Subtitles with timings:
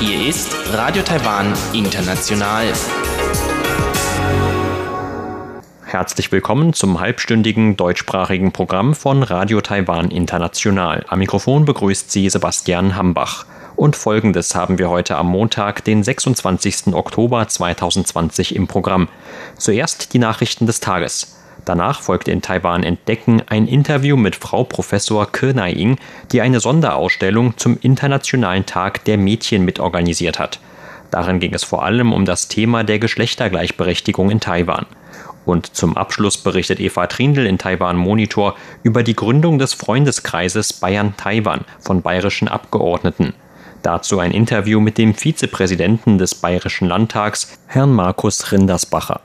[0.00, 2.72] Hier ist Radio Taiwan International.
[5.84, 11.04] Herzlich willkommen zum halbstündigen deutschsprachigen Programm von Radio Taiwan International.
[11.08, 13.44] Am Mikrofon begrüßt Sie Sebastian Hambach.
[13.76, 16.94] Und folgendes haben wir heute am Montag, den 26.
[16.94, 19.08] Oktober 2020 im Programm.
[19.58, 21.41] Zuerst die Nachrichten des Tages.
[21.64, 25.96] Danach folgt in Taiwan Entdecken ein Interview mit Frau Professor Ke Nai-Ing,
[26.32, 30.58] die eine Sonderausstellung zum Internationalen Tag der Mädchen mitorganisiert hat.
[31.12, 34.86] Darin ging es vor allem um das Thema der Geschlechtergleichberechtigung in Taiwan.
[35.44, 41.14] Und zum Abschluss berichtet Eva Trindl in Taiwan Monitor über die Gründung des Freundeskreises Bayern
[41.16, 43.34] Taiwan von bayerischen Abgeordneten.
[43.82, 49.20] Dazu ein Interview mit dem Vizepräsidenten des Bayerischen Landtags, Herrn Markus Rindersbacher.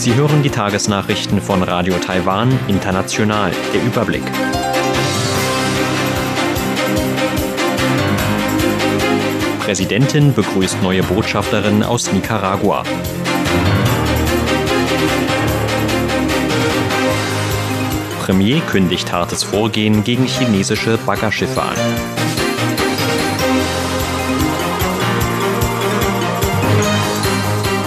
[0.00, 3.52] Sie hören die Tagesnachrichten von Radio Taiwan International.
[3.74, 4.22] Der Überblick.
[9.58, 12.82] Präsidentin begrüßt neue Botschafterin aus Nicaragua.
[18.24, 22.19] Premier kündigt hartes Vorgehen gegen chinesische Baggerschiffe an.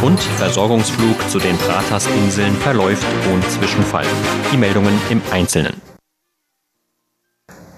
[0.04, 4.06] Und Versorgungsflug zu den Pratas-Inseln verläuft ohne Zwischenfall.
[4.52, 5.82] Die Meldungen im Einzelnen.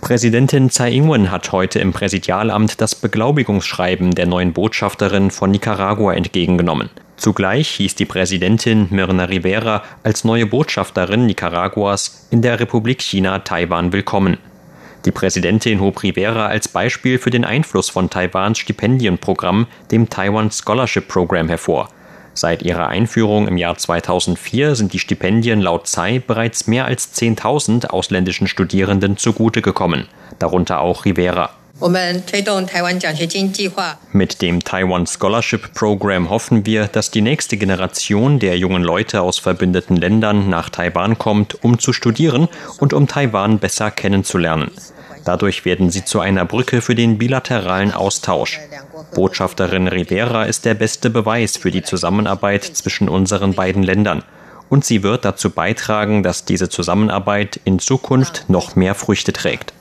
[0.02, 6.90] Präsidentin Tsai Ing-wen hat heute im Präsidialamt das Beglaubigungsschreiben der neuen Botschafterin von Nicaragua entgegengenommen.
[7.16, 13.94] Zugleich hieß die Präsidentin Mirna Rivera als neue Botschafterin Nicaraguas in der Republik China Taiwan
[13.94, 14.40] willkommen.
[15.06, 21.08] Die Präsidentin hob Rivera als Beispiel für den Einfluss von Taiwans Stipendienprogramm, dem Taiwan Scholarship
[21.08, 21.90] Program, hervor.
[22.36, 27.88] Seit ihrer Einführung im Jahr 2004 sind die Stipendien laut Tsai bereits mehr als 10.000
[27.88, 30.08] ausländischen Studierenden zugute gekommen,
[30.38, 31.52] darunter auch Rivera.
[34.12, 39.40] Mit dem Taiwan Scholarship Program hoffen wir, dass die nächste Generation der jungen Leute aus
[39.40, 44.72] verbündeten Ländern nach Taiwan kommt, um zu studieren und um Taiwan besser kennenzulernen.
[45.26, 48.60] Dadurch werden sie zu einer Brücke für den bilateralen Austausch.
[49.16, 54.24] Botschafterin Rivera ist der beste Beweis für die Zusammenarbeit zwischen unseren beiden Ländern.
[54.70, 59.74] Und sie wird dazu beitragen, dass diese Zusammenarbeit in Zukunft noch mehr Früchte trägt.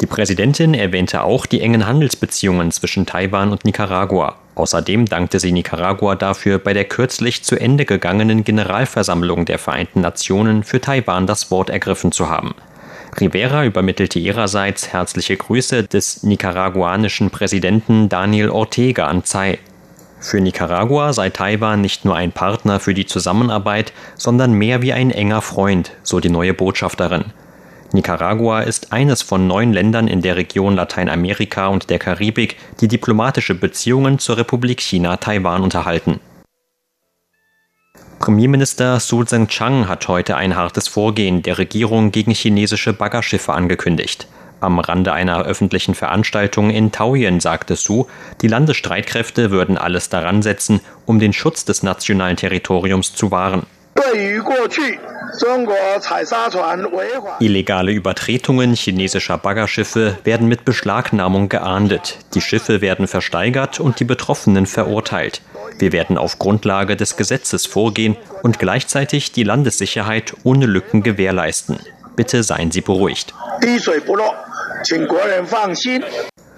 [0.00, 4.36] Die Präsidentin erwähnte auch die engen Handelsbeziehungen zwischen Taiwan und Nicaragua.
[4.56, 10.64] Außerdem dankte sie Nicaragua dafür, bei der kürzlich zu Ende gegangenen Generalversammlung der Vereinten Nationen
[10.64, 12.54] für Taiwan das Wort ergriffen zu haben.
[13.20, 19.58] Rivera übermittelte ihrerseits herzliche Grüße des nicaraguanischen Präsidenten Daniel Ortega an Tsai.
[20.18, 25.10] Für Nicaragua sei Taiwan nicht nur ein Partner für die Zusammenarbeit, sondern mehr wie ein
[25.10, 27.24] enger Freund, so die neue Botschafterin.
[27.92, 33.54] Nicaragua ist eines von neun Ländern in der Region Lateinamerika und der Karibik, die diplomatische
[33.54, 36.20] Beziehungen zur Republik China Taiwan unterhalten.
[38.22, 44.28] Premierminister Su Tseng-Chang hat heute ein hartes Vorgehen der Regierung gegen chinesische Baggerschiffe angekündigt.
[44.60, 48.06] Am Rande einer öffentlichen Veranstaltung in Taoyuan sagte Su,
[48.40, 53.66] die Landesstreitkräfte würden alles daran setzen, um den Schutz des nationalen Territoriums zu wahren.
[57.40, 62.18] Illegale Übertretungen chinesischer Baggerschiffe werden mit Beschlagnahmung geahndet.
[62.34, 65.40] Die Schiffe werden versteigert und die Betroffenen verurteilt.
[65.78, 71.78] Wir werden auf Grundlage des Gesetzes vorgehen und gleichzeitig die Landessicherheit ohne Lücken gewährleisten.
[72.14, 73.34] Bitte seien Sie beruhigt.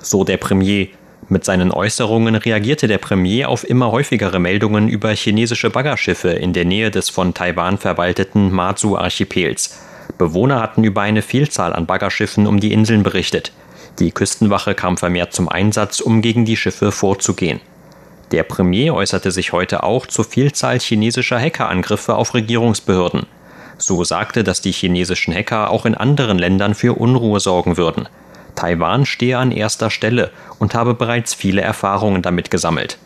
[0.01, 0.89] So der Premier.
[1.35, 6.65] Mit seinen Äußerungen reagierte der Premier auf immer häufigere Meldungen über chinesische Baggerschiffe in der
[6.65, 9.81] Nähe des von Taiwan verwalteten Matsu-Archipels.
[10.17, 13.51] Bewohner hatten über eine Vielzahl an Baggerschiffen um die Inseln berichtet.
[13.99, 17.59] Die Küstenwache kam vermehrt zum Einsatz, um gegen die Schiffe vorzugehen.
[18.31, 23.27] Der Premier äußerte sich heute auch zur Vielzahl chinesischer Hackerangriffe auf Regierungsbehörden.
[23.77, 28.07] So sagte, dass die chinesischen Hacker auch in anderen Ländern für Unruhe sorgen würden.
[28.55, 32.99] Taiwan stehe an erster Stelle und habe bereits viele Erfahrungen damit gesammelt.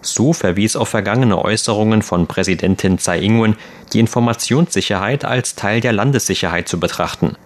[0.00, 3.56] Su verwies auf vergangene Äußerungen von Präsidentin Tsai Ing-wen,
[3.92, 7.36] die Informationssicherheit als Teil der Landessicherheit zu betrachten.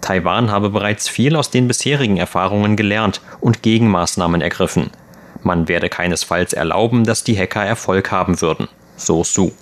[0.00, 4.90] Taiwan habe bereits viel aus den bisherigen Erfahrungen gelernt und Gegenmaßnahmen ergriffen.
[5.42, 9.52] Man werde keinesfalls erlauben, dass die Hacker Erfolg haben würden, so Su.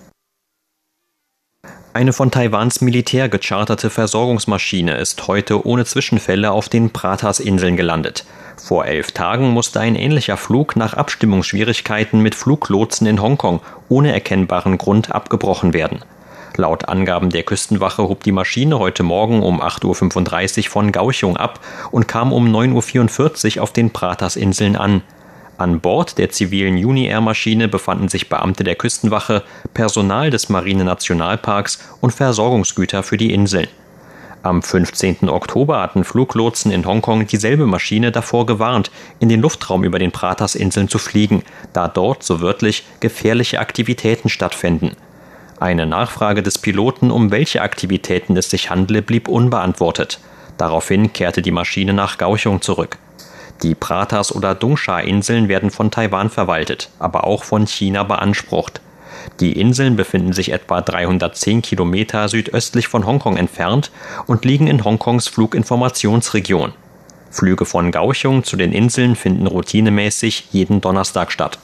[1.95, 8.25] Eine von Taiwans Militär gecharterte Versorgungsmaschine ist heute ohne Zwischenfälle auf den Pratas-Inseln gelandet.
[8.57, 13.61] Vor elf Tagen musste ein ähnlicher Flug nach Abstimmungsschwierigkeiten mit Fluglotsen in Hongkong
[13.91, 16.03] ohne erkennbaren Grund abgebrochen werden.
[16.57, 21.61] Laut Angaben der Küstenwache hob die Maschine heute Morgen um 8.35 Uhr von Gauchung ab
[21.91, 25.03] und kam um 9.44 Uhr auf den Pratersinseln an.
[25.59, 29.43] An Bord der zivilen Uni-Air-Maschine befanden sich Beamte der Küstenwache,
[29.75, 33.69] Personal des Marine-Nationalparks und Versorgungsgüter für die Inseln.
[34.43, 35.29] Am 15.
[35.29, 38.91] Oktober hatten Fluglotsen in Hongkong dieselbe Maschine davor gewarnt,
[39.21, 44.97] in den Luftraum über den Pratersinseln zu fliegen, da dort, so wörtlich, gefährliche Aktivitäten stattfänden.
[45.61, 50.19] Eine Nachfrage des Piloten, um welche Aktivitäten es sich handle, blieb unbeantwortet.
[50.59, 52.99] Daraufhin kehrte die Maschine nach Gauchung zurück.
[53.63, 58.81] Die Pratas- oder Dongsha-Inseln werden von Taiwan verwaltet, aber auch von China beansprucht.
[59.39, 63.93] Die Inseln befinden sich etwa 310 Kilometer südöstlich von Hongkong entfernt
[64.27, 66.73] und liegen in Hongkongs Fluginformationsregion.
[67.31, 71.59] Flüge von Gauchung zu den Inseln finden routinemäßig jeden Donnerstag statt.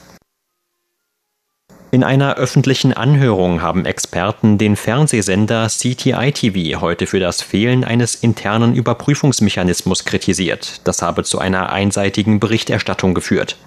[1.91, 8.13] In einer öffentlichen Anhörung haben Experten den Fernsehsender CTI TV heute für das Fehlen eines
[8.13, 10.81] internen Überprüfungsmechanismus kritisiert.
[10.83, 13.57] Das habe zu einer einseitigen Berichterstattung geführt.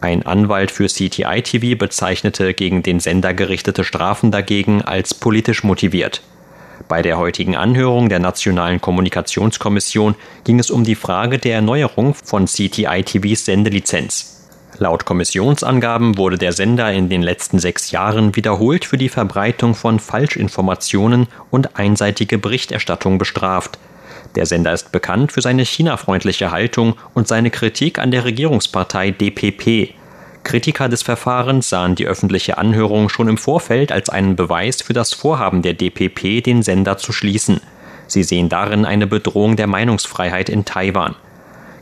[0.00, 6.20] Ein Anwalt für CTI TV bezeichnete gegen den Sender gerichtete Strafen dagegen als politisch motiviert.
[6.88, 12.46] Bei der heutigen Anhörung der Nationalen Kommunikationskommission ging es um die Frage der Erneuerung von
[12.46, 14.37] CTI TVs Sendelizenz.
[14.80, 19.98] Laut Kommissionsangaben wurde der Sender in den letzten sechs Jahren wiederholt für die Verbreitung von
[19.98, 23.76] Falschinformationen und einseitige Berichterstattung bestraft.
[24.36, 29.94] Der Sender ist bekannt für seine China-freundliche Haltung und seine Kritik an der Regierungspartei DPP.
[30.44, 35.12] Kritiker des Verfahrens sahen die öffentliche Anhörung schon im Vorfeld als einen Beweis für das
[35.12, 37.60] Vorhaben der DPP, den Sender zu schließen.
[38.06, 41.16] Sie sehen darin eine Bedrohung der Meinungsfreiheit in Taiwan.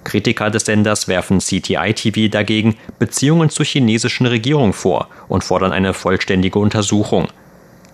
[0.07, 5.95] Kritiker des Senders werfen CTI TV dagegen Beziehungen zur chinesischen Regierung vor und fordern eine
[5.95, 7.27] vollständige Untersuchung.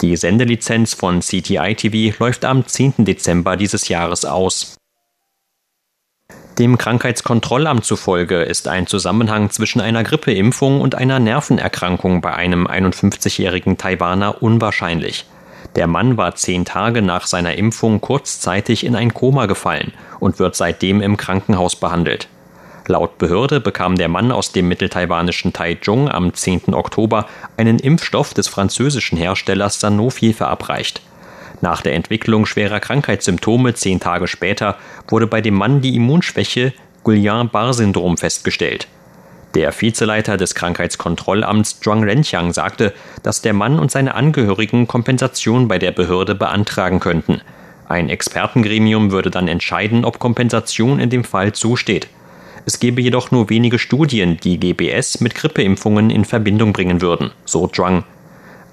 [0.02, 3.06] Die Sendelizenz von CTI TV läuft am 10.
[3.06, 4.76] Dezember dieses Jahres aus.
[6.58, 13.78] Dem Krankheitskontrollamt zufolge ist ein Zusammenhang zwischen einer Grippeimpfung und einer Nervenerkrankung bei einem 51-jährigen
[13.78, 15.24] Taiwaner unwahrscheinlich.
[15.76, 20.54] Der Mann war zehn Tage nach seiner Impfung kurzzeitig in ein Koma gefallen und wird
[20.54, 22.28] seitdem im Krankenhaus behandelt.
[22.88, 26.74] Laut Behörde bekam der Mann aus dem mitteltaiwanischen Taichung am 10.
[26.74, 27.26] Oktober
[27.56, 31.00] einen Impfstoff des französischen Herstellers Sanofi verabreicht.
[31.60, 34.76] Nach der Entwicklung schwerer Krankheitssymptome zehn Tage später
[35.08, 36.72] wurde bei dem Mann die Immunschwäche
[37.04, 38.88] Guillain-Barré-Syndrom festgestellt.
[39.54, 45.78] Der Vizeleiter des Krankheitskontrollamts Zhuang Renqiang sagte, dass der Mann und seine Angehörigen Kompensation bei
[45.78, 47.42] der Behörde beantragen könnten.
[47.86, 52.08] Ein Expertengremium würde dann entscheiden, ob Kompensation in dem Fall zusteht.
[52.64, 57.66] Es gebe jedoch nur wenige Studien, die GBS mit Grippeimpfungen in Verbindung bringen würden, so
[57.66, 58.04] Zhuang.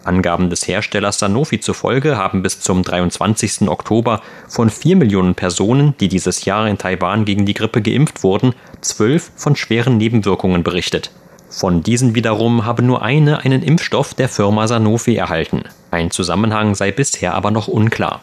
[0.06, 3.68] Angaben des Herstellers Sanofi zufolge haben bis zum 23.
[3.68, 8.54] Oktober von 4 Millionen Personen, die dieses Jahr in Taiwan gegen die Grippe geimpft wurden,
[8.82, 11.12] zwölf von schweren Nebenwirkungen berichtet.
[11.50, 15.64] Von diesen wiederum habe nur eine einen Impfstoff der Firma Sanofi erhalten.
[15.90, 18.22] Ein Zusammenhang sei bisher aber noch unklar.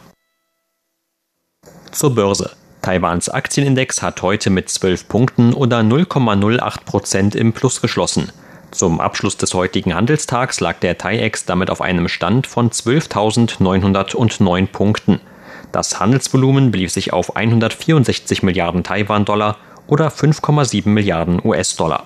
[1.91, 2.51] Zur Börse.
[2.81, 8.31] Taiwans Aktienindex hat heute mit 12 Punkten oder 0,08 Prozent im Plus geschlossen.
[8.71, 15.19] Zum Abschluss des heutigen Handelstags lag der TAIEX damit auf einem Stand von 12.909 Punkten.
[15.71, 19.57] Das Handelsvolumen belief sich auf 164 Milliarden Taiwan-Dollar
[19.87, 22.05] oder 5,7 Milliarden US-Dollar.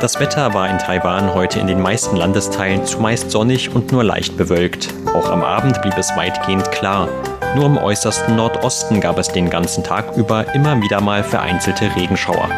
[0.00, 4.36] Das Wetter war in Taiwan heute in den meisten Landesteilen zumeist sonnig und nur leicht
[4.36, 4.94] bewölkt.
[5.12, 7.08] Auch am Abend blieb es weitgehend klar.
[7.56, 12.48] Nur im äußersten Nordosten gab es den ganzen Tag über immer wieder mal vereinzelte Regenschauer.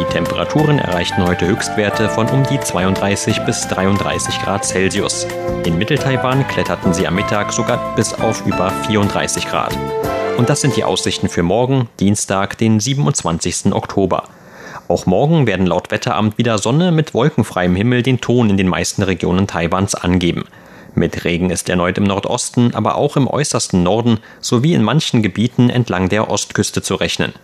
[0.00, 5.26] Die Temperaturen erreichten heute Höchstwerte von um die 32 bis 33 Grad Celsius.
[5.66, 9.76] In Mitteltaiwan kletterten sie am Mittag sogar bis auf über 34 Grad.
[10.38, 13.74] Und das sind die Aussichten für morgen, Dienstag, den 27.
[13.74, 14.24] Oktober.
[14.88, 19.02] Auch morgen werden laut Wetteramt wieder Sonne mit wolkenfreiem Himmel den Ton in den meisten
[19.02, 20.44] Regionen Taiwans angeben.
[20.94, 25.68] Mit Regen ist erneut im Nordosten, aber auch im äußersten Norden sowie in manchen Gebieten
[25.68, 27.34] entlang der Ostküste zu rechnen.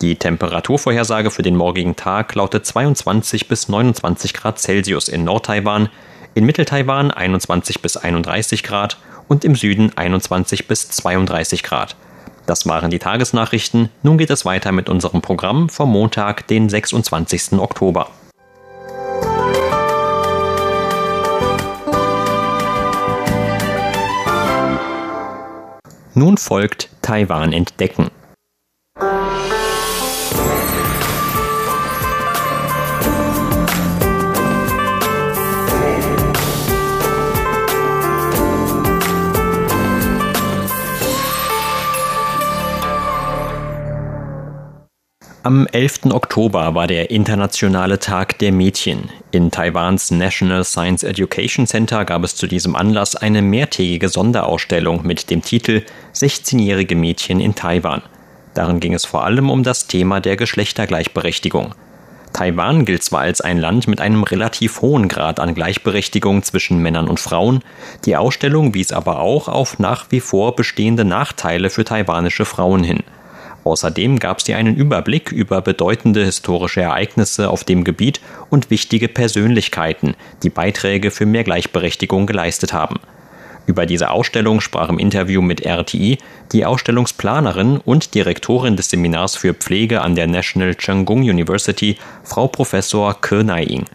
[0.00, 5.88] Die Temperaturvorhersage für den morgigen Tag lautet 22 bis 29 Grad Celsius in Nordtaiwan,
[6.34, 8.98] in Mitteltaiwan 21 bis 31 Grad
[9.28, 11.96] und im Süden 21 bis 32 Grad.
[12.46, 13.88] Das waren die Tagesnachrichten.
[14.02, 17.52] Nun geht es weiter mit unserem Programm vom Montag, den 26.
[17.52, 18.08] Oktober.
[26.16, 28.10] Nun folgt Taiwan entdecken.
[45.46, 46.06] Am 11.
[46.06, 49.10] Oktober war der Internationale Tag der Mädchen.
[49.30, 55.28] In Taiwans National Science Education Center gab es zu diesem Anlass eine mehrtägige Sonderausstellung mit
[55.28, 55.82] dem Titel
[56.14, 58.00] 16-jährige Mädchen in Taiwan.
[58.54, 61.74] Darin ging es vor allem um das Thema der Geschlechtergleichberechtigung.
[62.32, 67.06] Taiwan gilt zwar als ein Land mit einem relativ hohen Grad an Gleichberechtigung zwischen Männern
[67.06, 67.60] und Frauen,
[68.06, 73.02] die Ausstellung wies aber auch auf nach wie vor bestehende Nachteile für taiwanische Frauen hin.
[73.64, 80.14] Außerdem gab dir einen Überblick über bedeutende historische Ereignisse auf dem Gebiet und wichtige Persönlichkeiten,
[80.42, 83.00] die Beiträge für mehr Gleichberechtigung geleistet haben.
[83.66, 86.18] Über diese Ausstellung sprach im Interview mit RTI
[86.52, 93.18] die Ausstellungsplanerin und Direktorin des Seminars für Pflege an der National Chenggung University, Frau Professor
[93.22, 93.86] Ke Naiying.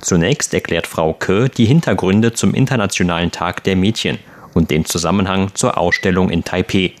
[0.00, 4.18] Zunächst erklärt Frau Ke die Hintergründe zum Internationalen Tag der Mädchen
[4.54, 6.92] und den Zusammenhang zur Ausstellung in Taipeh.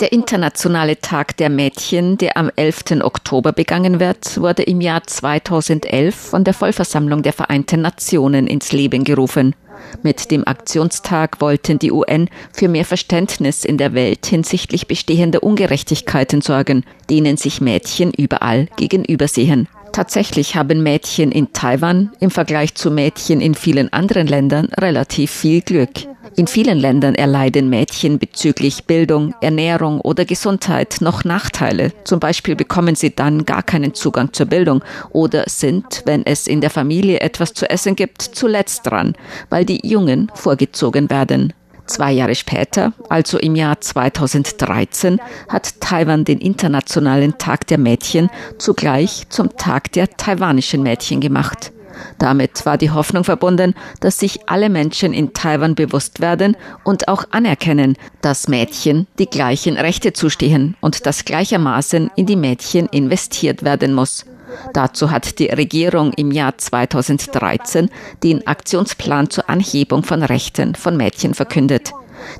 [0.00, 3.02] Der internationale Tag der Mädchen, der am 11.
[3.02, 9.02] Oktober begangen wird, wurde im Jahr 2011 von der Vollversammlung der Vereinten Nationen ins Leben
[9.02, 9.56] gerufen.
[10.02, 16.42] Mit dem Aktionstag wollten die UN für mehr Verständnis in der Welt hinsichtlich bestehender Ungerechtigkeiten
[16.42, 19.68] sorgen, denen sich Mädchen überall gegenübersehen.
[19.92, 25.60] Tatsächlich haben Mädchen in Taiwan im Vergleich zu Mädchen in vielen anderen Ländern relativ viel
[25.60, 25.90] Glück.
[26.34, 31.92] In vielen Ländern erleiden Mädchen bezüglich Bildung, Ernährung oder Gesundheit noch Nachteile.
[32.04, 36.62] Zum Beispiel bekommen sie dann gar keinen Zugang zur Bildung oder sind, wenn es in
[36.62, 39.14] der Familie etwas zu essen gibt, zuletzt dran,
[39.50, 41.52] weil die Jungen vorgezogen werden.
[41.92, 45.20] Zwei Jahre später, also im Jahr 2013,
[45.50, 51.70] hat Taiwan den Internationalen Tag der Mädchen zugleich zum Tag der taiwanischen Mädchen gemacht.
[52.16, 57.24] Damit war die Hoffnung verbunden, dass sich alle Menschen in Taiwan bewusst werden und auch
[57.30, 63.92] anerkennen, dass Mädchen die gleichen Rechte zustehen und dass gleichermaßen in die Mädchen investiert werden
[63.92, 64.24] muss.
[64.72, 67.90] Dazu hat die Regierung im Jahr 2013
[68.22, 71.92] den Aktionsplan zur Anhebung von Rechten von Mädchen verkündet.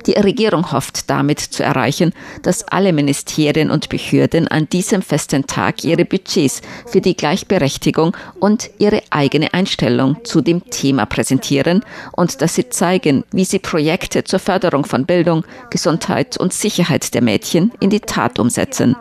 [0.05, 5.83] Die Regierung hofft damit zu erreichen, dass alle Ministerien und Behörden an diesem festen Tag
[5.83, 12.55] ihre Budgets für die Gleichberechtigung und ihre eigene Einstellung zu dem Thema präsentieren und dass
[12.55, 17.89] sie zeigen, wie sie Projekte zur Förderung von Bildung, Gesundheit und Sicherheit der Mädchen in
[17.89, 18.95] die Tat umsetzen.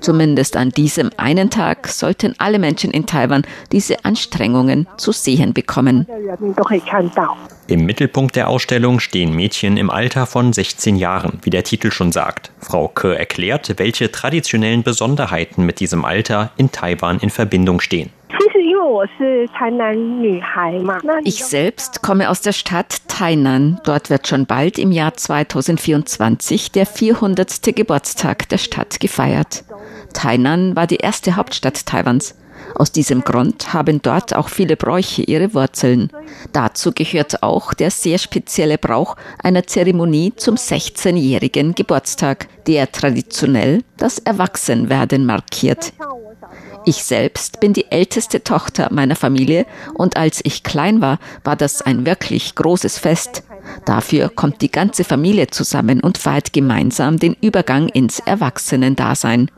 [0.00, 6.06] Zumindest an diesem einen Tag sollten alle Menschen in Taiwan diese Anstrengungen zu sehen bekommen.
[7.68, 12.12] Im Mittelpunkt der Ausstellung stehen Mädchen im Alter von 16 Jahren, wie der Titel schon
[12.12, 12.52] sagt.
[12.60, 18.10] Frau Ke erklärt, welche traditionellen Besonderheiten mit diesem Alter in Taiwan in Verbindung stehen.
[21.24, 23.80] Ich selbst komme aus der Stadt Tainan.
[23.84, 27.74] Dort wird schon bald im Jahr 2024 der 400.
[27.74, 29.64] Geburtstag der Stadt gefeiert.
[30.12, 32.36] Tainan war die erste Hauptstadt Taiwans.
[32.74, 36.10] Aus diesem Grund haben dort auch viele Bräuche ihre Wurzeln.
[36.52, 44.18] Dazu gehört auch der sehr spezielle Brauch einer Zeremonie zum 16-jährigen Geburtstag, der traditionell das
[44.18, 45.92] Erwachsenwerden markiert.
[46.84, 51.82] Ich selbst bin die älteste Tochter meiner Familie und als ich klein war, war das
[51.82, 53.42] ein wirklich großes Fest.
[53.84, 59.50] Dafür kommt die ganze Familie zusammen und feiert gemeinsam den Übergang ins Erwachsenendasein.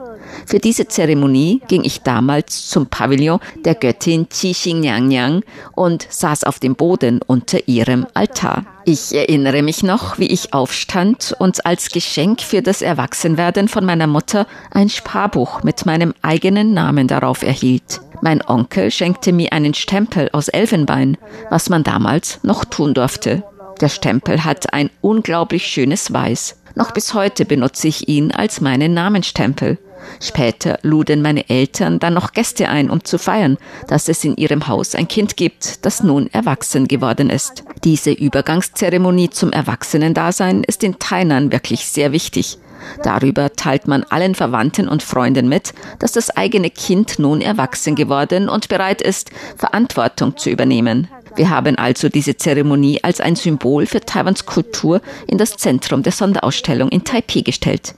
[0.47, 5.43] Für diese Zeremonie ging ich damals zum Pavillon der Göttin Qixing Nyang
[5.75, 8.65] und saß auf dem Boden unter ihrem Altar.
[8.85, 14.07] Ich erinnere mich noch, wie ich aufstand und als Geschenk für das Erwachsenwerden von meiner
[14.07, 18.01] Mutter ein Sparbuch mit meinem eigenen Namen darauf erhielt.
[18.23, 21.17] Mein Onkel schenkte mir einen Stempel aus Elfenbein,
[21.51, 23.45] was man damals noch tun durfte.
[23.81, 26.57] Der Stempel hat ein unglaublich schönes Weiß.
[26.75, 29.79] Noch bis heute benutze ich ihn als meinen Namenstempel.
[30.21, 34.69] Später luden meine Eltern dann noch Gäste ein, um zu feiern, dass es in ihrem
[34.69, 37.65] Haus ein Kind gibt, das nun erwachsen geworden ist.
[37.85, 42.59] Diese Übergangszeremonie zum Erwachsenendasein ist in Tainan wirklich sehr wichtig.
[43.03, 48.49] Darüber teilt man allen Verwandten und Freunden mit, dass das eigene Kind nun erwachsen geworden
[48.49, 51.09] und bereit ist, Verantwortung zu übernehmen.
[51.37, 56.13] Wir haben also diese Zeremonie als ein Symbol für Taiwans Kultur in das Zentrum der
[56.13, 57.95] Sonderausstellung in Taipei gestellt.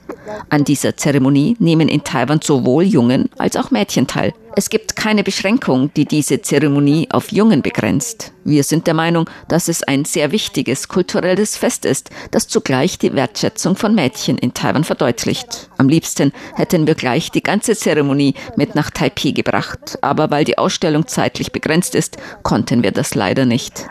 [0.49, 4.33] An dieser Zeremonie nehmen in Taiwan sowohl Jungen als auch Mädchen teil.
[4.53, 8.33] Es gibt keine Beschränkung, die diese Zeremonie auf Jungen begrenzt.
[8.43, 13.13] Wir sind der Meinung, dass es ein sehr wichtiges kulturelles Fest ist, das zugleich die
[13.13, 15.69] Wertschätzung von Mädchen in Taiwan verdeutlicht.
[15.77, 20.57] Am liebsten hätten wir gleich die ganze Zeremonie mit nach Taipei gebracht, aber weil die
[20.57, 23.85] Ausstellung zeitlich begrenzt ist, konnten wir das leider nicht.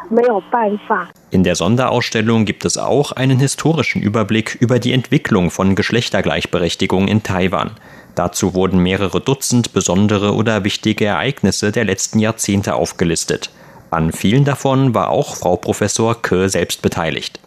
[1.30, 7.22] In der Sonderausstellung gibt es auch einen historischen Überblick über die Entwicklung von Geschlechtergleichberechtigung in
[7.22, 7.70] Taiwan.
[8.14, 13.50] Dazu wurden mehrere Dutzend besondere oder wichtige Ereignisse der letzten Jahrzehnte aufgelistet.
[13.90, 17.39] An vielen davon war auch Frau Professor Ke selbst beteiligt.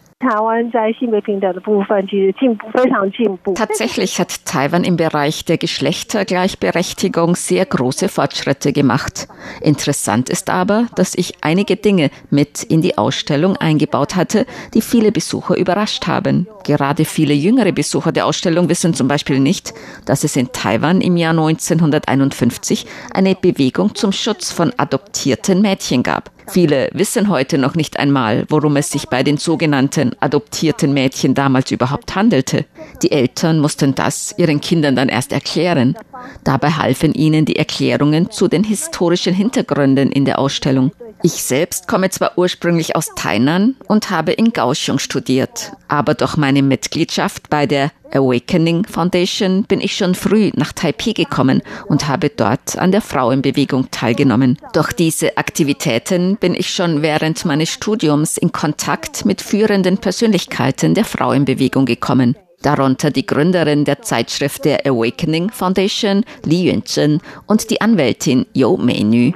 [3.54, 9.28] Tatsächlich hat Taiwan im Bereich der Geschlechtergleichberechtigung sehr große Fortschritte gemacht.
[9.60, 15.12] Interessant ist aber, dass ich einige Dinge mit in die Ausstellung eingebaut hatte, die viele
[15.12, 16.46] Besucher überrascht haben.
[16.64, 19.74] Gerade viele jüngere Besucher der Ausstellung wissen zum Beispiel nicht,
[20.06, 26.33] dass es in Taiwan im Jahr 1951 eine Bewegung zum Schutz von adoptierten Mädchen gab.
[26.48, 31.70] Viele wissen heute noch nicht einmal, worum es sich bei den sogenannten adoptierten Mädchen damals
[31.70, 32.64] überhaupt handelte.
[33.02, 35.96] Die Eltern mussten das ihren Kindern dann erst erklären.
[36.44, 40.92] Dabei halfen ihnen die Erklärungen zu den historischen Hintergründen in der Ausstellung.
[41.22, 46.62] Ich selbst komme zwar ursprünglich aus Tainan und habe in Kaohsiung studiert, aber durch meine
[46.62, 52.78] Mitgliedschaft bei der Awakening Foundation bin ich schon früh nach Taipei gekommen und habe dort
[52.78, 54.58] an der Frauenbewegung teilgenommen.
[54.72, 61.04] Durch diese Aktivitäten bin ich schon während meines Studiums in Kontakt mit führenden Persönlichkeiten der
[61.04, 68.46] Frauenbewegung gekommen darunter die Gründerin der Zeitschrift der Awakening Foundation, Li Yuanzhen, und die Anwältin
[68.54, 69.32] You Meinü.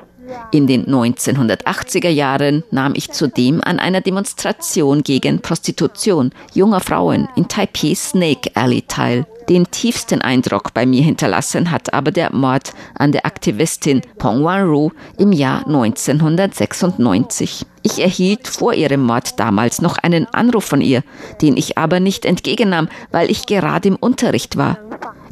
[0.50, 7.48] In den 1980er Jahren nahm ich zudem an einer Demonstration gegen Prostitution junger Frauen in
[7.48, 9.26] Taipei Snake Alley teil.
[9.48, 14.90] Den tiefsten Eindruck bei mir hinterlassen hat aber der Mord an der Aktivistin Pong Wan-ru
[15.16, 17.64] im Jahr 1996.
[17.82, 21.02] Ich erhielt vor ihrem Mord damals noch einen Anruf von ihr,
[21.40, 24.76] den ich aber nicht entgegennahm, weil ich gerade im Unterricht war.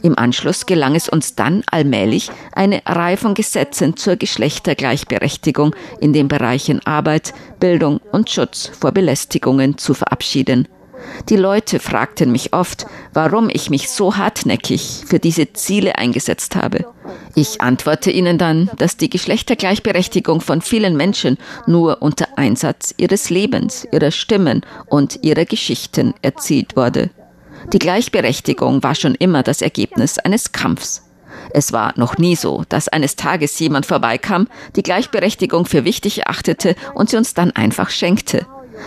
[0.02, 6.28] Im Anschluss gelang es uns dann allmählich, eine Reihe von Gesetzen zur Geschlechtergleichberechtigung in den
[6.28, 10.68] Bereichen Arbeit, Bildung und Schutz vor Belästigungen zu verabschieden.
[11.28, 16.86] Die Leute fragten mich oft, warum ich mich so hartnäckig für diese Ziele eingesetzt habe.
[17.34, 23.86] Ich antworte ihnen dann, dass die Geschlechtergleichberechtigung von vielen Menschen nur unter Einsatz ihres Lebens,
[23.92, 27.10] ihrer Stimmen und ihrer Geschichten erzielt wurde.
[27.73, 31.03] Die Gleichberechtigung war schon immer das Ergebnis eines Kampfs.
[31.53, 36.75] Es war noch nie so, dass eines Tages jemand vorbeikam, die Gleichberechtigung für wichtig erachtete
[36.93, 38.45] und sie uns dann einfach schenkte.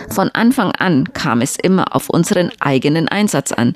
[0.09, 3.75] Von Anfang an kam es immer auf unseren eigenen Einsatz an.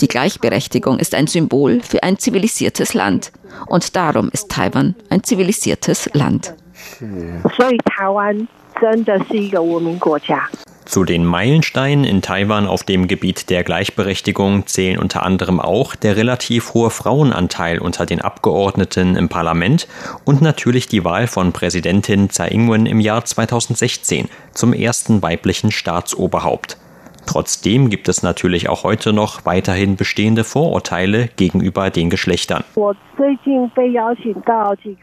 [0.00, 3.32] Die Gleichberechtigung ist ein Symbol für ein zivilisiertes Land.
[3.66, 6.54] Und darum ist Taiwan ein zivilisiertes Land.
[7.56, 8.48] 所以台湾
[8.80, 10.48] 真的是一个文明国家。
[10.93, 16.17] Zu den Meilensteinen in Taiwan auf dem Gebiet der Gleichberechtigung zählen unter anderem auch der
[16.17, 19.87] relativ hohe Frauenanteil unter den Abgeordneten im Parlament
[20.23, 26.77] und natürlich die Wahl von Präsidentin Tsai Ing-wen im Jahr 2016 zum ersten weiblichen Staatsoberhaupt.
[27.25, 32.63] Trotzdem gibt es natürlich auch heute noch weiterhin bestehende Vorurteile gegenüber den Geschlechtern.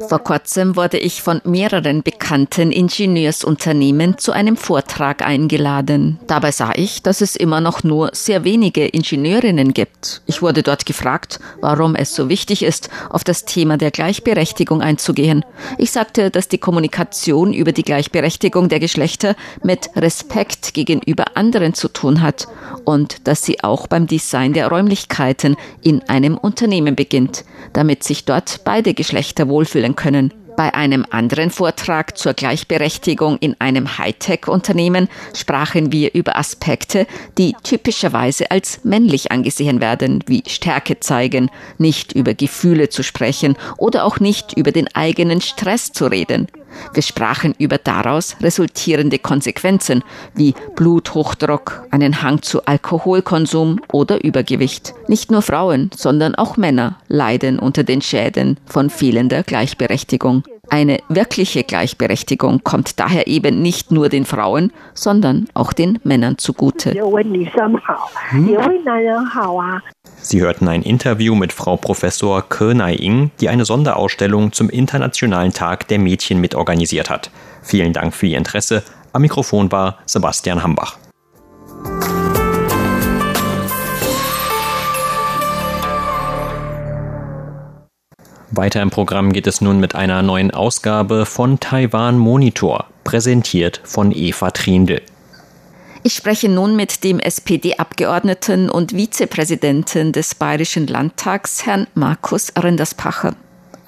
[0.08, 6.18] Vor kurzem wurde ich von mehreren bekannten Ingenieursunternehmen zu einem Vortrag eingeladen.
[6.26, 10.22] Dabei sah ich, dass es immer noch nur sehr wenige Ingenieurinnen gibt.
[10.26, 15.44] Ich wurde dort gefragt, warum es so wichtig ist, auf das Thema der Gleichberechtigung einzugehen.
[15.78, 21.88] Ich sagte, dass die Kommunikation über die Gleichberechtigung der Geschlechter mit Respekt gegenüber anderen zu
[21.88, 22.48] tun tun hat
[22.84, 28.62] und dass sie auch beim Design der Räumlichkeiten in einem Unternehmen beginnt, damit sich dort
[28.64, 30.32] beide Geschlechter wohlfühlen können.
[30.56, 37.06] Bei einem anderen Vortrag zur Gleichberechtigung in einem Hightech-Unternehmen sprachen wir über Aspekte,
[37.38, 44.04] die typischerweise als männlich angesehen werden, wie Stärke zeigen, nicht über Gefühle zu sprechen oder
[44.04, 46.48] auch nicht über den eigenen Stress zu reden.
[46.94, 50.02] Wir sprachen über daraus resultierende Konsequenzen
[50.34, 54.94] wie Bluthochdruck, einen Hang zu Alkoholkonsum oder Übergewicht.
[55.08, 60.44] Nicht nur Frauen, sondern auch Männer leiden unter den Schäden von fehlender Gleichberechtigung.
[60.70, 66.94] Eine wirkliche Gleichberechtigung kommt daher eben nicht nur den Frauen, sondern auch den Männern zugute.
[70.22, 75.88] Sie hörten ein Interview mit Frau Professor Ke Nai-Ing, die eine Sonderausstellung zum Internationalen Tag
[75.88, 77.32] der Mädchen mitorganisiert hat.
[77.62, 78.84] Vielen Dank für Ihr Interesse.
[79.12, 80.98] Am Mikrofon war Sebastian Hambach.
[88.52, 94.10] Weiter im Programm geht es nun mit einer neuen Ausgabe von Taiwan Monitor, präsentiert von
[94.10, 95.02] Eva Triendl.
[96.02, 103.36] Ich spreche nun mit dem SPD-Abgeordneten und Vizepräsidenten des Bayerischen Landtags, Herrn Markus Rinderspacher.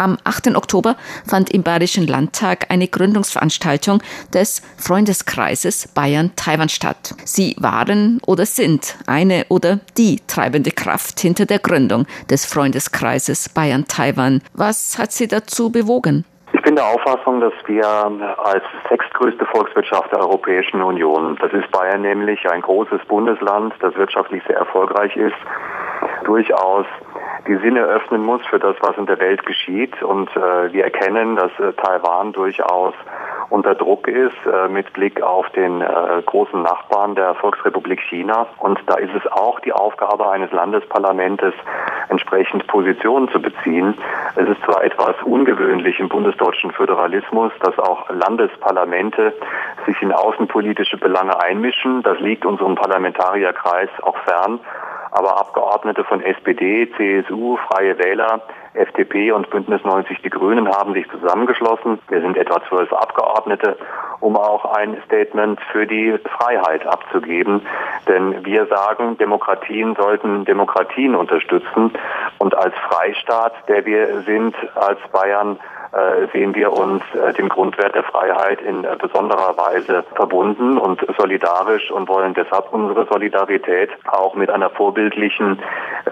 [0.02, 0.56] Am 8.
[0.56, 4.02] Oktober fand im Bayerischen Landtag eine Gründungsveranstaltung
[4.34, 7.14] des Freundeskreises Bayern-Taiwan statt.
[7.24, 14.42] Sie waren oder sind eine oder die treibende Kraft hinter der Gründung des Freundeskreises Bayern-Taiwan.
[14.54, 16.24] Was hat Sie dazu bewogen?
[16.52, 22.02] Ich bin der Auffassung, dass wir als sechstgrößte Volkswirtschaft der Europäischen Union, das ist Bayern
[22.02, 25.36] nämlich ein großes Bundesland, das wirtschaftlich sehr erfolgreich ist,
[26.24, 26.86] durchaus
[27.46, 30.02] die Sinne öffnen muss für das, was in der Welt geschieht.
[30.02, 32.94] Und äh, wir erkennen, dass äh, Taiwan durchaus
[33.50, 38.46] unter Druck ist äh, mit Blick auf den äh, großen Nachbarn der Volksrepublik China.
[38.58, 41.54] Und da ist es auch die Aufgabe eines Landesparlamentes,
[42.08, 43.94] entsprechend Positionen zu beziehen.
[44.36, 49.34] Es ist zwar etwas ungewöhnlich im bundesdeutschen Föderalismus, dass auch Landesparlamente
[49.86, 52.02] sich in außenpolitische Belange einmischen.
[52.02, 54.60] Das liegt unserem Parlamentarierkreis auch fern
[55.12, 58.42] aber Abgeordnete von SPD, CSU, Freie Wähler,
[58.74, 61.98] FDP und Bündnis 90 Die Grünen haben sich zusammengeschlossen.
[62.08, 63.76] Wir sind etwa zwölf Abgeordnete,
[64.20, 67.62] um auch ein Statement für die Freiheit abzugeben.
[68.08, 71.92] Denn wir sagen, Demokratien sollten Demokratien unterstützen.
[72.38, 75.58] Und als Freistaat, der wir sind, als Bayern,
[75.92, 81.04] äh, sehen wir uns äh, dem Grundwert der Freiheit in äh, besonderer Weise verbunden und
[81.18, 85.58] solidarisch und wollen deshalb unsere Solidarität auch mit einer vorbildlichen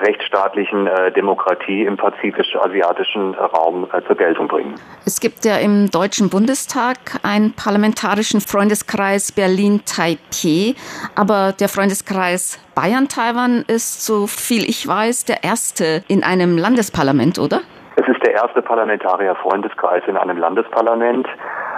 [0.01, 4.75] rechtsstaatlichen Demokratie im pazifisch-asiatischen Raum zur Geltung bringen.
[5.07, 10.75] Es gibt ja im Deutschen Bundestag einen parlamentarischen Freundeskreis Berlin-Taipei,
[11.15, 17.61] aber der Freundeskreis Bayern-Taiwan ist, so viel ich weiß, der erste in einem Landesparlament, oder?
[17.97, 21.27] Es ist der erste Parlamentarier-Freundeskreis in einem Landesparlament.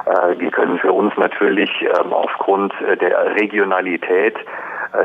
[0.07, 4.41] Äh, wir können für uns natürlich ähm, aufgrund äh, der Regionalität äh,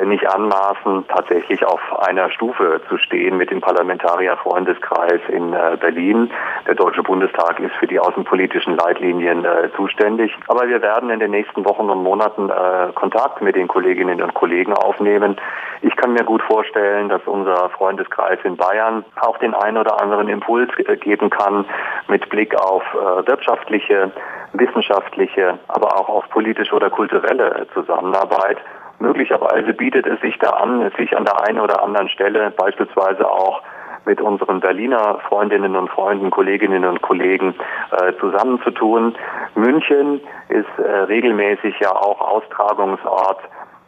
[0.06, 6.30] nicht anmaßen, tatsächlich auf einer Stufe zu stehen mit dem Parlamentarier-Freundeskreis in äh, Berlin.
[6.68, 10.36] Der Deutsche Bundestag ist für die außenpolitischen Leitlinien äh, zuständig.
[10.48, 12.52] Aber wir werden in den nächsten Wochen und Monaten
[12.96, 15.38] Kontakt mit den Kolleginnen und Kollegen aufnehmen.
[15.82, 20.28] Ich kann mir gut vorstellen, dass unser Freundeskreis in Bayern auch den einen oder anderen
[20.28, 20.70] Impuls
[21.02, 21.66] geben kann
[22.08, 22.84] mit Blick auf
[23.26, 24.12] wirtschaftliche,
[24.54, 28.58] wissenschaftliche, aber auch auf politische oder kulturelle Zusammenarbeit.
[29.00, 33.62] Möglicherweise bietet es sich da an, sich an der einen oder anderen Stelle beispielsweise auch
[34.06, 37.54] mit unseren Berliner Freundinnen und Freunden, Kolleginnen und Kollegen
[37.92, 39.16] äh, zusammenzutun.
[39.56, 43.40] München ist äh, regelmäßig ja auch Austragungsort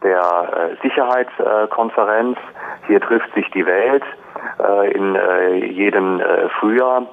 [0.02, 2.38] der äh, Sicherheitskonferenz.
[2.86, 4.04] Hier trifft sich die Welt
[4.62, 7.06] äh, in äh, jedem äh, Frühjahr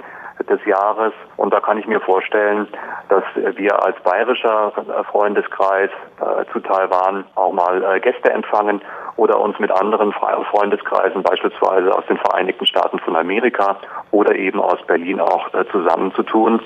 [0.50, 1.14] des Jahres.
[1.36, 2.68] Und da kann ich mir vorstellen,
[3.10, 4.72] dass wir als bayerischer
[5.12, 8.82] Freundeskreis äh, zu Taiwan auch mal äh, Gäste empfangen
[9.16, 13.78] oder uns mit anderen Freundeskreisen, beispielsweise aus den Vereinigten Staaten von Amerika
[14.12, 16.62] oder eben aus Berlin auch äh, zusammenzutun.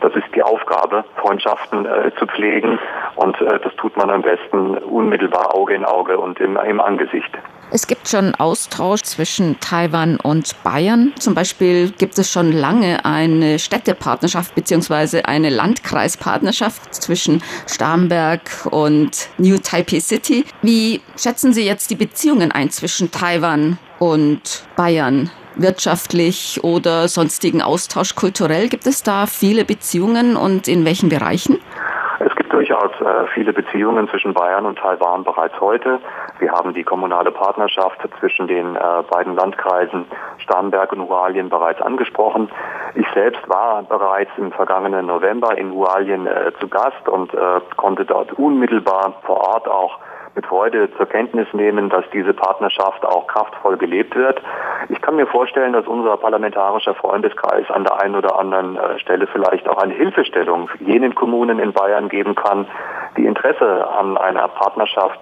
[0.00, 1.86] Das ist die Aufgabe, Freundschaften
[2.18, 2.78] zu pflegen
[3.14, 7.30] und das tut man am besten unmittelbar Auge in Auge und im, im Angesicht.
[7.74, 11.14] Es gibt schon Austausch zwischen Taiwan und Bayern.
[11.18, 15.22] Zum Beispiel gibt es schon lange eine Städtepartnerschaft bzw.
[15.22, 20.44] eine Landkreispartnerschaft zwischen Starnberg und New Taipei City.
[20.60, 25.30] Wie schätzen Sie jetzt die Beziehungen ein zwischen Taiwan und Bayern?
[25.56, 28.68] Wirtschaftlich oder sonstigen Austausch kulturell?
[28.68, 31.58] Gibt es da viele Beziehungen und in welchen Bereichen?
[32.82, 36.00] Durchaus äh, viele Beziehungen zwischen Bayern und Taiwan bereits heute.
[36.38, 40.06] Wir haben die kommunale Partnerschaft zwischen den äh, beiden Landkreisen
[40.38, 42.50] Starnberg und Hualien bereits angesprochen.
[42.94, 48.04] Ich selbst war bereits im vergangenen November in Hualien äh, zu Gast und äh, konnte
[48.04, 49.98] dort unmittelbar vor Ort auch
[50.34, 54.40] mit Freude zur Kenntnis nehmen, dass diese Partnerschaft auch kraftvoll gelebt wird.
[54.88, 59.26] Ich kann mir vorstellen, dass unser parlamentarischer Freundeskreis an der einen oder anderen äh, Stelle
[59.26, 62.66] vielleicht auch eine Hilfestellung jenen Kommunen in Bayern geben kann,
[63.16, 65.20] die Interesse an einer Partnerschaft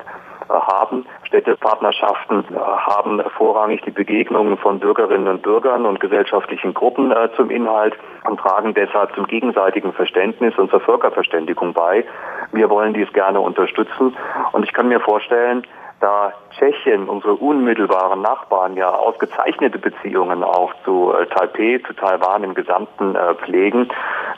[0.50, 1.06] haben.
[1.24, 7.50] Städtepartnerschaften äh, haben vorrangig die Begegnungen von Bürgerinnen und Bürgern und gesellschaftlichen Gruppen äh, zum
[7.50, 7.96] Inhalt
[8.28, 12.04] und tragen deshalb zum gegenseitigen Verständnis und zur Völkerverständigung bei.
[12.52, 14.16] Wir wollen dies gerne unterstützen
[14.52, 15.64] und ich kann mir vorstellen,
[16.00, 22.54] da Tschechien, unsere unmittelbaren Nachbarn, ja ausgezeichnete Beziehungen auch zu äh, Taipei, zu Taiwan im
[22.54, 23.88] Gesamten äh, pflegen,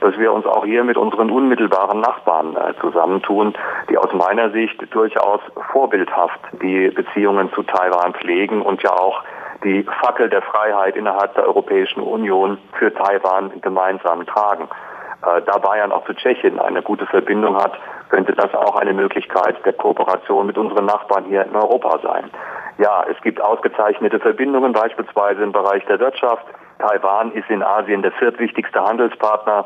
[0.01, 3.55] dass wir uns auch hier mit unseren unmittelbaren Nachbarn äh, zusammentun,
[3.89, 9.23] die aus meiner Sicht durchaus vorbildhaft die Beziehungen zu Taiwan pflegen und ja auch
[9.65, 14.69] die Fackel der Freiheit innerhalb der Europäischen Union für Taiwan gemeinsam tragen.
[15.25, 17.79] Äh, da Bayern auch zu Tschechien eine gute Verbindung hat,
[18.13, 22.31] könnte das auch eine Möglichkeit der Kooperation mit unseren Nachbarn hier in Europa sein.
[22.77, 26.45] Ja, es gibt ausgezeichnete Verbindungen, beispielsweise im Bereich der Wirtschaft.
[26.79, 29.65] Taiwan ist in Asien der viertwichtigste Handelspartner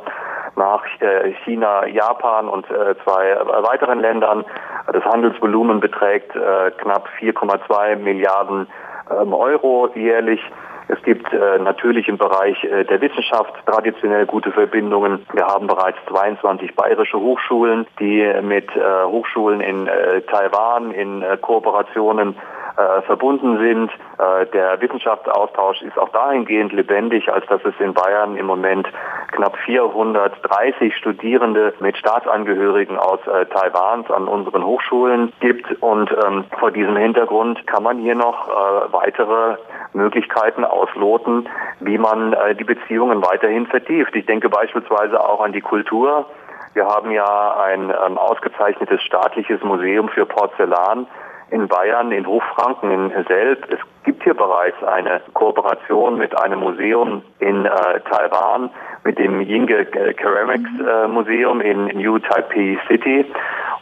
[0.54, 3.36] nach äh, China, Japan und äh, zwei
[3.68, 4.44] weiteren Ländern.
[4.92, 8.68] Das Handelsvolumen beträgt knapp 4,2 Milliarden
[9.10, 10.40] ähm, Euro jährlich.
[10.88, 15.26] Es gibt äh, natürlich im Bereich äh, der Wissenschaft traditionell gute Verbindungen.
[15.32, 21.36] Wir haben bereits 22 bayerische Hochschulen, die mit äh, Hochschulen in äh, Taiwan in äh,
[21.40, 22.36] Kooperationen
[22.76, 23.90] äh, verbunden sind.
[24.18, 28.86] Äh, der Wissenschaftsaustausch ist auch dahingehend lebendig, als dass es in Bayern im Moment
[29.32, 35.70] knapp 430 Studierende mit Staatsangehörigen aus äh, Taiwans an unseren Hochschulen gibt.
[35.82, 39.56] Und ähm, vor diesem Hintergrund kann man hier noch äh, weitere
[39.94, 41.48] Möglichkeiten ausloten,
[41.80, 44.14] wie man äh, die Beziehungen weiterhin vertieft.
[44.14, 46.26] Ich denke beispielsweise auch an die Kultur.
[46.74, 51.06] Wir haben ja ein ähm, ausgezeichnetes staatliches Museum für Porzellan
[51.50, 53.66] in Bayern, in Hochfranken, in Selb.
[53.70, 58.70] Es gibt hier bereits eine Kooperation mit einem Museum in äh, Taiwan,
[59.04, 59.86] mit dem Yingge
[60.20, 63.24] Ceramics äh, Museum in New Taipei City.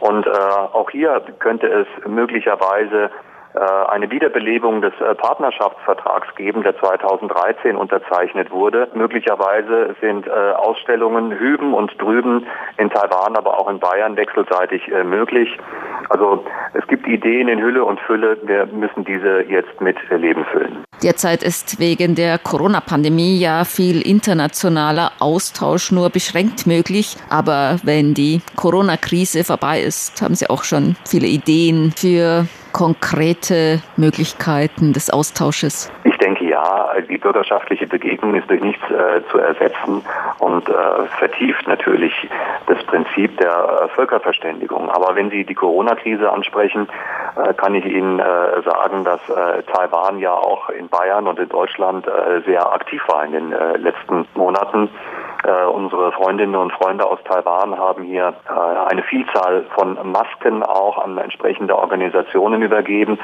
[0.01, 3.11] Und äh, auch hier könnte es möglicherweise
[3.61, 8.89] eine Wiederbelebung des äh, Partnerschaftsvertrags geben, der 2013 unterzeichnet wurde.
[8.95, 12.47] Möglicherweise sind äh, Ausstellungen hüben und drüben
[12.79, 15.49] in Taiwan, aber auch in Bayern wechselseitig möglich.
[16.09, 18.37] Also es gibt Ideen in Hülle und Fülle.
[18.43, 20.85] Wir müssen diese jetzt mit Leben füllen.
[21.03, 27.17] Derzeit ist wegen der Corona-Pandemie ja viel internationaler Austausch nur beschränkt möglich.
[27.31, 34.93] Aber wenn die Corona-Krise vorbei ist, haben Sie auch schon viele Ideen für konkrete Möglichkeiten
[34.93, 35.91] des Austausches?
[36.03, 36.13] Ich
[36.55, 40.05] ja, die bürgerschaftliche Begegnung ist durch nichts äh, zu ersetzen
[40.39, 40.73] und äh,
[41.19, 42.15] vertieft natürlich
[42.69, 44.89] das Prinzip der äh, Völkerverständigung.
[44.89, 46.87] Aber wenn Sie die Corona-Krise ansprechen,
[47.37, 51.49] äh, kann ich Ihnen äh, sagen, dass äh, Taiwan ja auch in Bayern und in
[51.49, 52.07] Deutschland
[52.47, 54.89] sehr aktiv war in den letzten Monaten.
[55.73, 58.35] Unsere Freundinnen und Freunde aus Taiwan haben hier
[58.89, 63.19] eine Vielzahl von Masken auch an entsprechende Organisationen übergeben,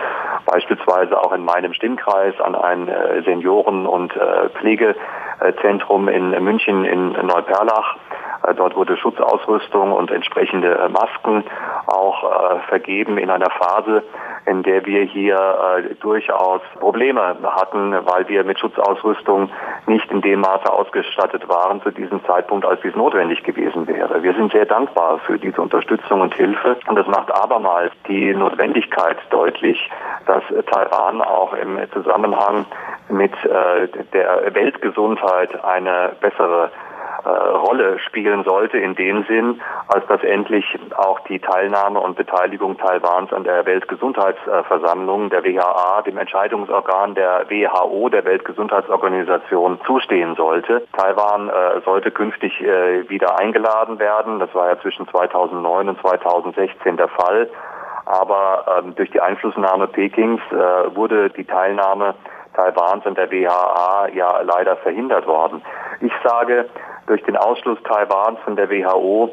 [0.45, 2.89] beispielsweise auch in meinem Stimmkreis an ein
[3.23, 7.97] Senioren- und äh, Pflegezentrum in München in Neuperlach.
[8.43, 11.45] Äh, dort wurde Schutzausrüstung und entsprechende äh, Masken
[11.87, 14.03] auch äh, vergeben in einer Phase,
[14.47, 19.51] in der wir hier durchaus Probleme hatten, weil wir mit Schutzausrüstung
[19.87, 24.23] nicht in dem Maße ausgestattet waren zu diesem Zeitpunkt, als dies notwendig gewesen wäre.
[24.23, 29.19] Wir sind sehr dankbar für diese Unterstützung und Hilfe und das macht abermals die Notwendigkeit
[29.29, 29.91] deutlich,
[30.27, 32.65] dass Taiwan auch im Zusammenhang
[33.11, 36.71] mit der Weltgesundheit eine bessere
[37.25, 40.65] äh, Rolle spielen sollte in dem Sinn, als dass endlich
[40.97, 48.09] auch die Teilnahme und Beteiligung Taiwans an der Weltgesundheitsversammlung der WHA, dem Entscheidungsorgan der WHO,
[48.09, 50.87] der Weltgesundheitsorganisation, zustehen sollte.
[50.97, 54.39] Taiwan äh, sollte künftig äh, wieder eingeladen werden.
[54.39, 57.49] Das war ja zwischen 2009 und 2016 der Fall.
[58.07, 62.15] Aber ähm, durch die Einflussnahme Pekings äh, wurde die Teilnahme
[62.55, 65.63] Taiwans an der WHA ja leider verhindert worden.
[66.01, 66.69] Ich sage,
[67.11, 69.31] durch den Ausschluss Taiwans von der WHO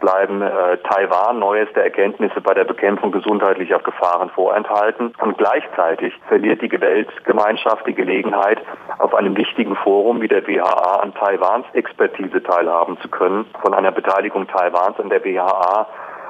[0.00, 6.80] bleiben äh, Taiwan neueste Erkenntnisse bei der Bekämpfung gesundheitlicher Gefahren vorenthalten und gleichzeitig verliert die
[6.80, 8.58] Weltgemeinschaft die Gelegenheit,
[8.98, 13.46] auf einem wichtigen Forum wie der WHA an Taiwans Expertise teilhaben zu können.
[13.62, 15.86] Von einer Beteiligung Taiwans an der WHA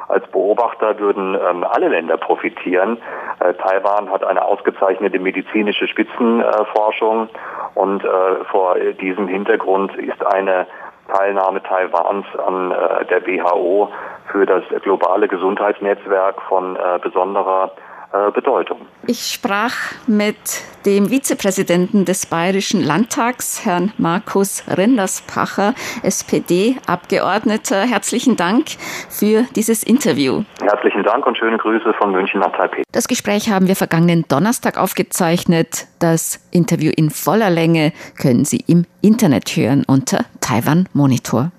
[0.08, 2.98] als Beobachter würden ähm, alle Länder profitieren.
[3.38, 8.08] Äh, Taiwan hat eine ausgezeichnete medizinische Spitzenforschung äh, und äh,
[8.50, 10.66] vor diesem Hintergrund ist eine
[11.12, 13.90] Teilnahme Taiwans an äh, der WHO
[14.30, 17.72] für das globale Gesundheitsnetzwerk von äh, besonderer
[18.12, 18.78] äh, Bedeutung.
[19.06, 19.74] Ich sprach
[20.06, 20.36] mit
[20.84, 27.82] dem Vizepräsidenten des Bayerischen Landtags, Herrn Markus Renderspacher, SPD-Abgeordneter.
[27.82, 28.66] Herzlichen Dank
[29.08, 30.42] für dieses Interview.
[30.60, 32.82] Herzlichen Dank und schöne Grüße von München nach Taipei.
[32.92, 35.86] Das Gespräch haben wir vergangenen Donnerstag aufgezeichnet.
[35.98, 41.52] Das Interview in voller Länge können Sie im Internet hören unter Taiwan Monitor.